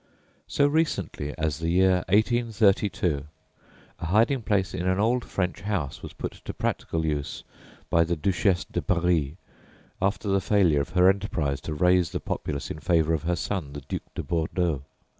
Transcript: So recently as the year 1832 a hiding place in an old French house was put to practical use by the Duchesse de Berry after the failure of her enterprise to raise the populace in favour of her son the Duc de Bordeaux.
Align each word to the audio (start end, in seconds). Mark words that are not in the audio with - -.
So 0.47 0.65
recently 0.67 1.37
as 1.37 1.59
the 1.59 1.69
year 1.69 2.03
1832 2.09 3.25
a 3.99 4.05
hiding 4.07 4.41
place 4.41 4.73
in 4.73 4.87
an 4.87 4.97
old 4.99 5.23
French 5.23 5.61
house 5.61 6.01
was 6.01 6.13
put 6.13 6.31
to 6.45 6.55
practical 6.55 7.05
use 7.05 7.43
by 7.91 8.03
the 8.03 8.15
Duchesse 8.15 8.65
de 8.65 8.81
Berry 8.81 9.37
after 10.01 10.27
the 10.27 10.41
failure 10.41 10.81
of 10.81 10.89
her 10.97 11.07
enterprise 11.07 11.61
to 11.61 11.75
raise 11.75 12.13
the 12.13 12.19
populace 12.19 12.71
in 12.71 12.79
favour 12.79 13.13
of 13.13 13.21
her 13.21 13.35
son 13.35 13.73
the 13.73 13.81
Duc 13.81 14.01
de 14.15 14.23
Bordeaux. 14.23 14.81